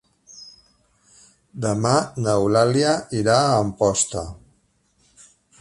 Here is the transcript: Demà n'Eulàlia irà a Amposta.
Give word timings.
Demà 1.67 1.93
n'Eulàlia 2.25 2.97
irà 3.21 3.39
a 3.43 3.55
Amposta. 3.61 4.29